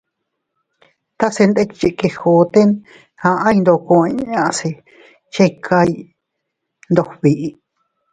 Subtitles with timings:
[1.19, 2.61] Tase ndikchi Quijote,
[3.29, 5.91] aʼay ndoko inña se iychikay
[6.91, 7.47] ndog biʼi.